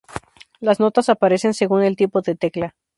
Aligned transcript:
Las 0.59 0.79
notas 0.79 1.09
aparecen 1.09 1.53
según 1.53 1.83
el 1.83 1.95
tipo 1.95 2.21
de 2.23 2.33
tecla. 2.35 2.75